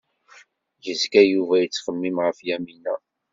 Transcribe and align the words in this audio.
Yezga 0.85 1.21
Yuba 1.31 1.55
yettxemmim 1.59 2.17
ɣef 2.25 2.37
Yamina. 2.47 2.95